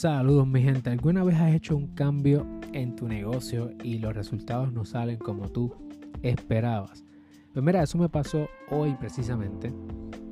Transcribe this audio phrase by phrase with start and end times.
[0.00, 4.72] Saludos mi gente, ¿alguna vez has hecho un cambio en tu negocio y los resultados
[4.72, 5.74] no salen como tú
[6.22, 7.04] esperabas?
[7.52, 9.70] Pues mira, eso me pasó hoy precisamente.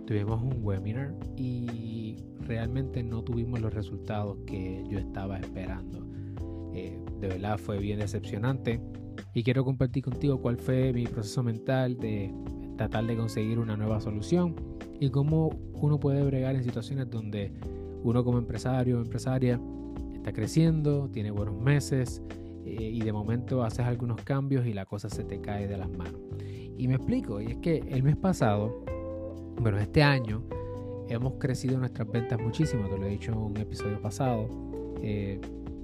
[0.07, 6.03] Tuvimos un webinar y realmente no tuvimos los resultados que yo estaba esperando.
[6.73, 8.81] Eh, de verdad fue bien decepcionante
[9.35, 12.33] y quiero compartir contigo cuál fue mi proceso mental de
[12.79, 14.57] tratar de conseguir una nueva solución
[14.99, 17.53] y cómo uno puede bregar en situaciones donde
[18.03, 19.61] uno como empresario o empresaria
[20.29, 22.23] está creciendo, tiene buenos meses
[22.65, 25.89] eh, y de momento haces algunos cambios y la cosa se te cae de las
[25.89, 26.21] manos.
[26.77, 28.85] Y me explico, y es que el mes pasado,
[29.59, 30.43] bueno, este año,
[31.09, 34.49] hemos crecido nuestras ventas muchísimo, te lo he dicho en un episodio pasado.
[35.03, 35.41] Eh,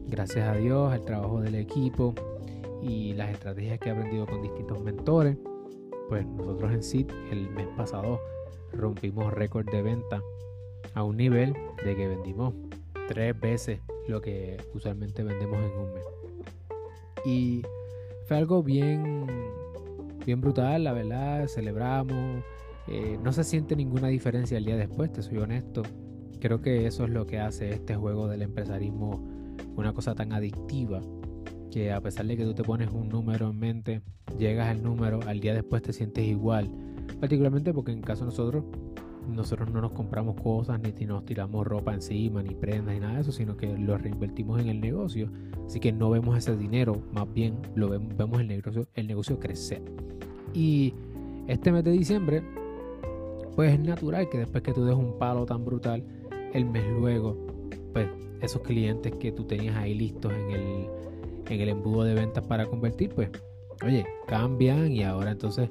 [0.09, 2.15] gracias a Dios, al trabajo del equipo
[2.83, 5.39] y las estrategias que he aprendido con distintos mentores,
[6.11, 8.21] pues nosotros en SIT el mes pasado
[8.73, 10.23] rompimos récord de venta
[10.93, 12.53] a un nivel de que vendimos
[13.09, 16.05] tres veces lo que usualmente vendemos en un mes.
[17.25, 17.63] Y
[18.27, 19.27] fue algo bien,
[20.25, 22.45] bien brutal, la verdad, celebramos.
[22.89, 25.83] Eh, no se siente ninguna diferencia el día después, te soy honesto.
[26.41, 29.27] Creo que eso es lo que hace este juego del empresarismo
[29.77, 31.01] una cosa tan adictiva
[31.71, 34.03] que a pesar de que tú te pones un número en mente,
[34.39, 36.71] llegas al número, al día después te sientes igual.
[37.21, 38.65] Particularmente porque en caso de nosotros
[39.29, 43.21] nosotros no nos compramos cosas, ni nos tiramos ropa encima, ni prendas, ni nada de
[43.21, 45.29] eso, sino que lo reinvertimos en el negocio.
[45.67, 49.83] Así que no vemos ese dinero, más bien lo vemos, el negocio, el negocio crecer.
[50.53, 50.95] Y
[51.47, 52.43] este mes de diciembre,
[53.55, 56.05] pues es natural que después que tú des un palo tan brutal,
[56.53, 57.37] el mes luego,
[57.93, 58.09] pues
[58.41, 60.87] esos clientes que tú tenías ahí listos en el,
[61.49, 63.31] en el embudo de ventas para convertir, pues,
[63.85, 65.71] oye, cambian y ahora entonces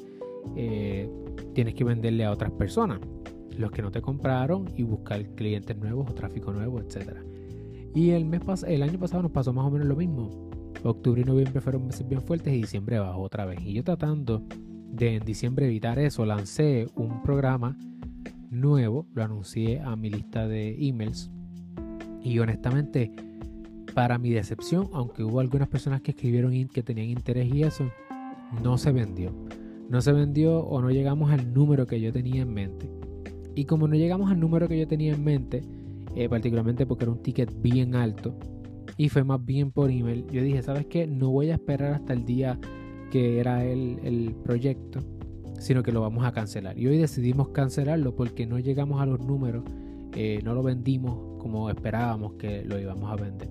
[0.55, 1.09] eh,
[1.53, 2.99] tienes que venderle a otras personas
[3.57, 7.13] los que no te compraron y buscar clientes nuevos o tráfico nuevo, etc.
[7.95, 10.29] Y el, mes el año pasado nos pasó más o menos lo mismo.
[10.83, 13.61] Octubre y noviembre fueron meses bien fuertes y diciembre bajó otra vez.
[13.61, 14.43] Y yo tratando
[14.91, 17.77] de en diciembre evitar eso, lancé un programa
[18.49, 21.31] nuevo, lo anuncié a mi lista de emails.
[22.21, 23.11] Y honestamente,
[23.93, 27.89] para mi decepción, aunque hubo algunas personas que escribieron que tenían interés y eso,
[28.61, 29.31] no se vendió.
[29.89, 32.89] No se vendió o no llegamos al número que yo tenía en mente.
[33.55, 35.61] Y como no llegamos al número que yo tenía en mente,
[36.15, 38.35] eh, particularmente porque era un ticket bien alto
[38.97, 41.07] y fue más bien por email, yo dije, ¿sabes qué?
[41.07, 42.59] No voy a esperar hasta el día
[43.11, 44.99] que era el, el proyecto,
[45.59, 46.77] sino que lo vamos a cancelar.
[46.77, 49.63] Y hoy decidimos cancelarlo porque no llegamos a los números,
[50.15, 53.49] eh, no lo vendimos como esperábamos que lo íbamos a vender.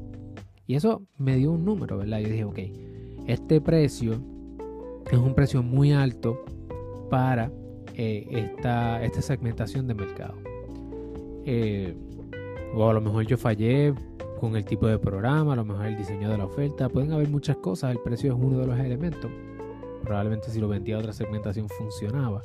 [0.66, 2.20] Y eso me dio un número, ¿verdad?
[2.20, 2.58] Yo dije, ok,
[3.26, 4.14] este precio
[5.10, 6.44] es un precio muy alto
[7.10, 7.50] para
[7.94, 10.34] eh, esta, esta, segmentación de mercado.
[11.44, 11.94] Eh,
[12.74, 13.94] o a lo mejor yo fallé
[14.40, 17.28] con el tipo de programa, a lo mejor el diseño de la oferta, pueden haber
[17.28, 19.30] muchas cosas, el precio es uno de los elementos.
[20.02, 22.42] Probablemente si lo vendía otra segmentación funcionaba.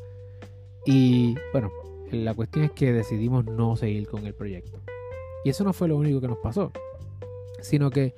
[0.86, 1.72] Y bueno,
[2.12, 4.80] la cuestión es que decidimos no seguir con el proyecto.
[5.44, 6.72] Y eso no fue lo único que nos pasó,
[7.62, 8.16] sino que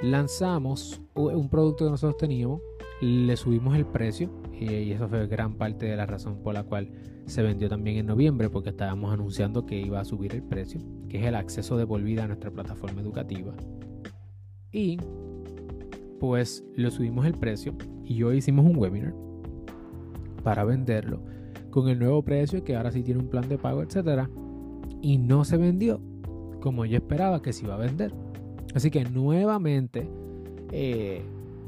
[0.00, 2.60] lanzamos un producto que nosotros teníamos,
[3.00, 6.90] le subimos el precio y eso fue gran parte de la razón por la cual
[7.26, 11.18] se vendió también en noviembre porque estábamos anunciando que iba a subir el precio, que
[11.18, 13.54] es el acceso de por vida a nuestra plataforma educativa.
[14.70, 14.98] Y
[16.18, 19.14] pues lo subimos el precio y hoy hicimos un webinar
[20.44, 21.22] para venderlo
[21.70, 24.28] con el nuevo precio que ahora sí tiene un plan de pago, etcétera,
[25.00, 26.00] y no se vendió
[26.60, 28.12] como yo esperaba que se iba a vender.
[28.74, 30.06] Así que nuevamente
[30.70, 31.22] eh,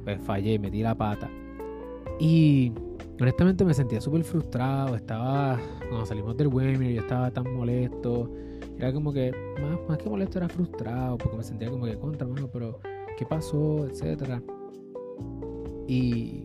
[0.05, 1.31] pues fallé, metí la pata
[2.23, 2.73] y
[3.21, 4.95] honestamente me sentía súper frustrado.
[4.95, 8.31] Estaba, cuando salimos del webinar, yo estaba tan molesto.
[8.79, 11.19] Era como que, más, más que molesto, era frustrado.
[11.19, 12.79] Porque me sentía como que contra, mano, pero
[13.19, 13.89] ¿qué pasó?
[13.89, 14.41] Etcétera.
[15.89, 16.45] Y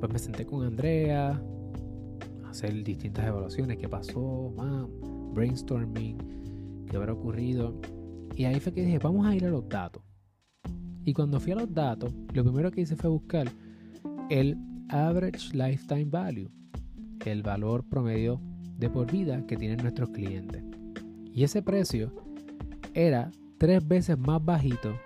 [0.00, 1.38] pues me senté con Andrea
[2.48, 3.76] hacer distintas evaluaciones.
[3.76, 4.54] ¿Qué pasó?
[4.56, 4.86] Más
[5.34, 6.86] brainstorming.
[6.88, 7.78] ¿Qué habrá ocurrido?
[8.34, 10.02] Y ahí fue que dije, vamos a ir a los datos.
[11.04, 13.52] Y cuando fui a los datos, lo primero que hice fue buscar
[14.28, 14.58] el
[14.88, 16.50] average lifetime value,
[17.24, 18.40] el valor promedio
[18.76, 20.62] de por vida que tienen nuestros clientes.
[21.32, 22.12] Y ese precio
[22.94, 24.96] era tres veces más bajito,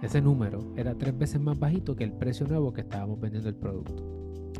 [0.00, 3.56] ese número era tres veces más bajito que el precio nuevo que estábamos vendiendo el
[3.56, 4.04] producto.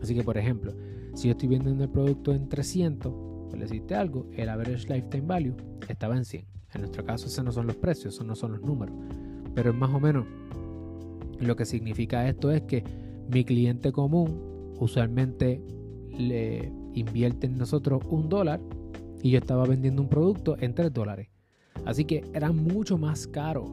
[0.02, 0.72] Así que, por ejemplo,
[1.14, 3.12] si yo estoy vendiendo el producto en 300,
[3.50, 5.56] por decirte algo, el average lifetime value
[5.88, 6.44] estaba en 100.
[6.74, 8.94] En nuestro caso, esos no son los precios, esos no son los números.
[9.54, 10.26] Pero más o menos
[11.38, 12.84] lo que significa esto es que
[13.30, 15.60] mi cliente común usualmente
[16.18, 18.60] le invierte en nosotros un dólar
[19.22, 21.28] y yo estaba vendiendo un producto en tres dólares.
[21.84, 23.64] Así que era mucho más caro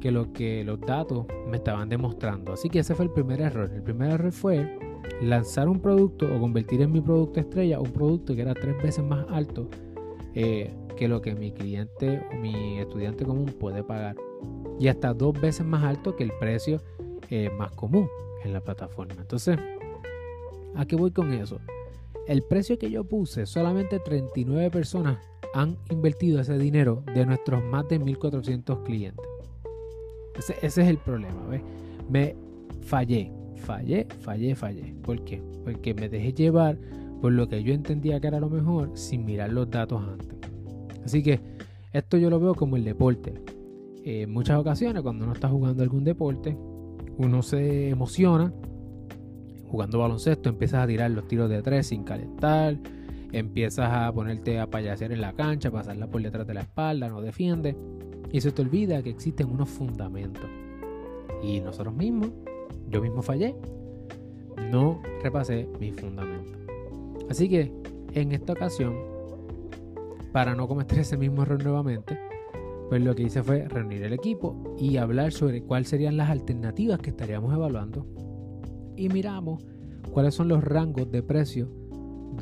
[0.00, 2.52] que lo que los datos me estaban demostrando.
[2.52, 3.70] Así que ese fue el primer error.
[3.74, 4.78] El primer error fue
[5.20, 9.04] lanzar un producto o convertir en mi producto estrella un producto que era tres veces
[9.04, 9.68] más alto
[10.34, 14.16] eh, que lo que mi cliente o mi estudiante común puede pagar.
[14.78, 16.80] Y hasta dos veces más alto que el precio
[17.28, 18.08] eh, más común
[18.44, 19.14] en la plataforma.
[19.18, 19.58] Entonces,
[20.74, 21.60] ¿a qué voy con eso?
[22.26, 25.18] El precio que yo puse, solamente 39 personas
[25.54, 29.26] han invertido ese dinero de nuestros más de 1400 clientes.
[30.36, 31.62] Ese, es el problema, ¿ves?
[32.08, 32.36] Me
[32.82, 34.94] fallé, fallé, fallé, fallé.
[35.02, 35.42] ¿Por qué?
[35.64, 36.78] Porque me dejé llevar
[37.20, 40.38] por lo que yo entendía que era lo mejor sin mirar los datos antes.
[41.04, 41.40] Así que
[41.92, 43.34] esto yo lo veo como el deporte.
[44.04, 46.56] en muchas ocasiones cuando uno está jugando algún deporte,
[47.18, 48.52] uno se emociona.
[49.68, 52.76] Jugando baloncesto empiezas a tirar los tiros de tres sin calentar
[53.32, 57.20] empiezas a ponerte a payasear en la cancha, pasarla por detrás de la espalda, no
[57.20, 57.76] defiende
[58.32, 60.48] y se te olvida que existen unos fundamentos.
[61.42, 62.30] Y nosotros mismos,
[62.88, 63.54] yo mismo fallé,
[64.70, 66.56] no repasé mis fundamentos.
[67.28, 67.72] Así que
[68.14, 68.94] en esta ocasión,
[70.32, 72.18] para no cometer ese mismo error nuevamente,
[72.90, 76.98] pues lo que hice fue reunir el equipo y hablar sobre cuáles serían las alternativas
[76.98, 78.04] que estaríamos evaluando
[78.96, 79.64] y miramos
[80.10, 81.70] cuáles son los rangos de precio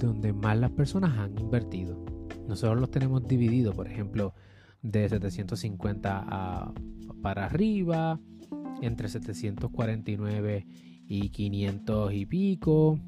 [0.01, 2.03] donde más las personas han invertido.
[2.49, 4.33] Nosotros los tenemos divididos, por ejemplo,
[4.81, 6.73] de 750 a,
[7.21, 8.19] para arriba,
[8.81, 10.67] entre 749
[11.07, 12.99] y 500 y pico.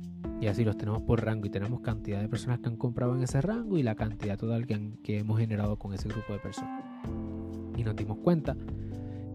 [0.43, 3.23] Y así los tenemos por rango y tenemos cantidad de personas que han comprado en
[3.23, 7.30] ese rango y la cantidad total que, que hemos generado con ese grupo de personas.
[7.76, 8.56] Y nos dimos cuenta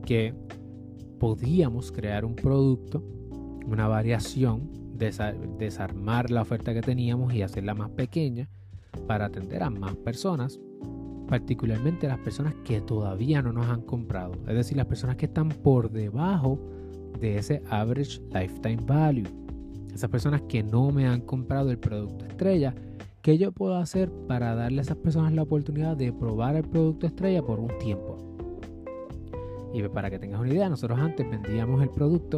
[0.05, 0.33] que
[1.19, 3.03] podíamos crear un producto,
[3.65, 8.47] una variación desarmar la oferta que teníamos y hacerla más pequeña
[9.07, 10.59] para atender a más personas,
[11.27, 15.49] particularmente las personas que todavía no nos han comprado, es decir, las personas que están
[15.49, 16.59] por debajo
[17.19, 19.27] de ese average lifetime value,
[19.93, 22.73] esas personas que no me han comprado el producto estrella,
[23.25, 27.07] ¿qué yo puedo hacer para darle a esas personas la oportunidad de probar el producto
[27.07, 28.18] estrella por un tiempo?
[29.74, 32.38] Y para que tengas una idea, nosotros antes vendíamos el producto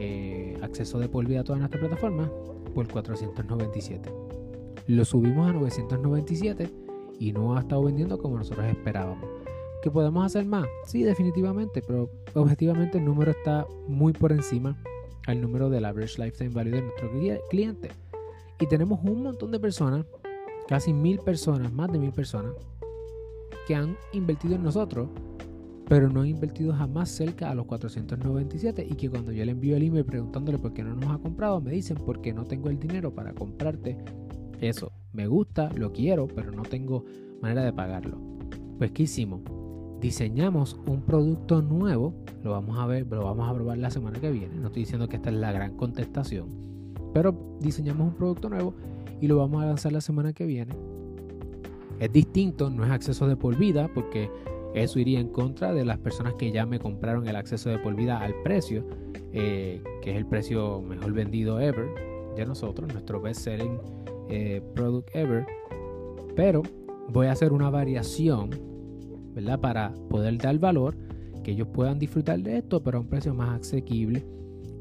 [0.00, 2.28] eh, acceso de por vida a toda nuestra plataforma
[2.74, 4.12] por 497.
[4.88, 6.68] Lo subimos a 997
[7.20, 9.24] y no ha estado vendiendo como nosotros esperábamos.
[9.84, 10.66] ¿Que podemos hacer más?
[10.84, 14.76] Sí, definitivamente, pero objetivamente el número está muy por encima
[15.28, 17.08] al número del average lifetime value de nuestro
[17.50, 17.90] cliente.
[18.62, 20.06] Y tenemos un montón de personas,
[20.68, 22.52] casi mil personas, más de mil personas,
[23.66, 25.08] que han invertido en nosotros
[25.92, 29.76] pero no han invertido jamás cerca a los 497 y que cuando yo le envío
[29.76, 32.78] el email preguntándole por qué no nos ha comprado, me dicen porque no tengo el
[32.78, 33.98] dinero para comprarte
[34.62, 34.90] eso.
[35.12, 37.04] Me gusta, lo quiero, pero no tengo
[37.42, 38.16] manera de pagarlo.
[38.78, 39.42] Pues ¿qué hicimos?
[40.00, 44.30] Diseñamos un producto nuevo, lo vamos a ver, lo vamos a probar la semana que
[44.30, 44.54] viene.
[44.54, 46.48] No estoy diciendo que esta es la gran contestación,
[47.12, 48.74] pero diseñamos un producto nuevo
[49.20, 50.74] y lo vamos a lanzar la semana que viene.
[52.00, 54.28] Es distinto, no es acceso de por vida, porque
[54.74, 57.94] eso iría en contra de las personas que ya me compraron el acceso de por
[57.94, 58.84] vida al precio,
[59.32, 61.86] eh, que es el precio mejor vendido ever
[62.34, 63.78] de nosotros, nuestro best selling
[64.28, 65.46] eh, product ever.
[66.34, 66.62] Pero
[67.08, 68.50] voy a hacer una variación,
[69.34, 69.60] ¿verdad?
[69.60, 70.96] Para poder dar valor,
[71.44, 74.24] que ellos puedan disfrutar de esto, pero a un precio más asequible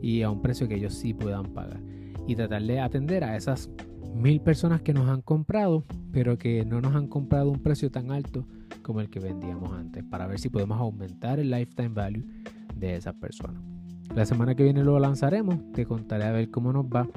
[0.02, 1.82] y a un precio que ellos sí puedan pagar.
[2.28, 3.70] Y tratar de atender a esas
[4.14, 8.12] mil personas que nos han comprado, pero que no nos han comprado un precio tan
[8.12, 8.46] alto
[8.82, 12.26] como el que vendíamos antes, para ver si podemos aumentar el lifetime value
[12.76, 13.62] de esas personas.
[14.16, 17.08] La semana que viene lo lanzaremos, te contaré a ver cómo nos va.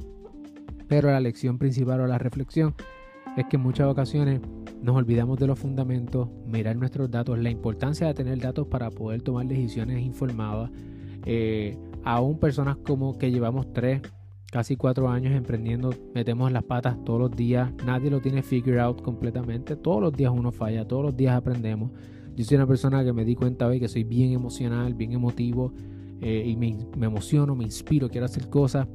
[0.86, 2.74] Pero la lección principal o la reflexión
[3.36, 4.40] es que en muchas ocasiones
[4.80, 9.22] nos olvidamos de los fundamentos, mirar nuestros datos, la importancia de tener datos para poder
[9.22, 10.70] tomar decisiones informadas.
[11.24, 14.02] Eh, aún personas como que llevamos tres
[14.54, 19.02] casi cuatro años emprendiendo, metemos las patas todos los días, nadie lo tiene figured out
[19.02, 21.90] completamente, todos los días uno falla, todos los días aprendemos.
[22.36, 25.72] Yo soy una persona que me di cuenta hoy que soy bien emocional, bien emotivo
[26.20, 28.86] eh, y me, emociono, me inspiro, quiero hacer cosas,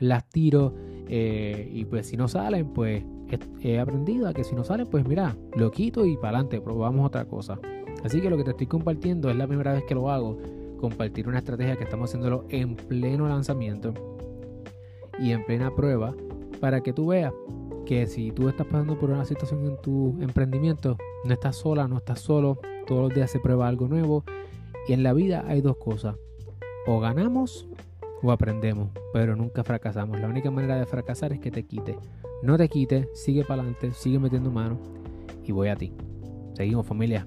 [0.00, 0.74] las tiro
[1.08, 3.02] eh, y pues si no salen, pues
[3.62, 7.06] he, aprendido a que si no salen, pues mira, lo quito y para adelante, probamos
[7.06, 7.58] otra cosa.
[8.04, 10.36] Así que lo que te estoy compartiendo es la primera vez que lo hago,
[10.78, 13.94] compartir una estrategia que estamos haciéndolo en pleno lanzamiento
[15.18, 16.14] y en plena prueba
[16.60, 17.32] para que tú veas
[17.84, 21.98] que si tú estás pasando por una situación en tu emprendimiento, no estás sola, no
[21.98, 24.24] estás solo, todos los días se prueba algo nuevo
[24.88, 26.16] y en la vida hay dos cosas,
[26.86, 27.68] o ganamos
[28.22, 30.20] o aprendemos, pero nunca fracasamos.
[30.20, 31.96] La única manera de fracasar es que te quite.
[32.42, 34.78] No te quite, sigue para adelante, sigue metiendo mano
[35.44, 35.92] y voy a ti.
[36.54, 37.26] Seguimos familia.